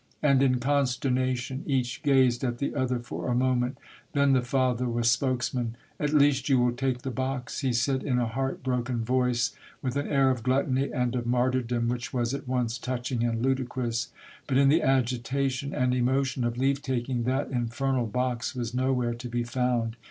And 0.23 0.41
in 0.41 0.59
consternation 0.59 1.61
each 1.67 2.01
gazed 2.01 2.43
at 2.43 2.57
the 2.57 2.73
other 2.73 2.97
for 2.97 3.29
a 3.29 3.35
moment. 3.35 3.77
Then 4.13 4.33
the 4.33 4.41
father 4.41 4.89
was 4.89 5.11
spokesman.'' 5.11 5.75
At 5.99 6.11
least 6.11 6.49
you 6.49 6.57
will 6.59 6.71
take 6.71 7.03
the 7.03 7.11
box," 7.11 7.59
he 7.59 7.71
said 7.71 8.01
in 8.01 8.17
a 8.17 8.25
heart 8.25 8.63
broken 8.63 9.03
voice, 9.05 9.53
with 9.79 9.95
an 9.95 10.07
air 10.07 10.31
of 10.31 10.41
gluttony 10.41 10.91
and 10.91 11.13
of 11.15 11.27
martyrdom 11.27 11.87
which 11.87 12.11
was 12.11 12.33
at 12.33 12.47
once 12.47 12.79
touching 12.79 13.23
and 13.23 13.43
ludi 13.43 13.63
crous. 13.65 14.07
But 14.47 14.57
in 14.57 14.69
the 14.69 14.81
agitation 14.81 15.71
and 15.71 15.93
emotion 15.93 16.43
of 16.45 16.57
leave 16.57 16.81
taking, 16.81 17.25
that 17.25 17.51
infernal 17.51 18.07
box 18.07 18.55
was 18.55 18.73
nowhere 18.73 19.13
to 19.13 19.27
be 19.29 19.43
found 19.43 19.97